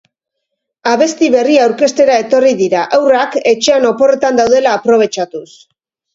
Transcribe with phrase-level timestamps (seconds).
[0.91, 5.47] Abesti berria aurkeztera etorri dira, haurrak etxean oporretan daudela aprobetxatuz.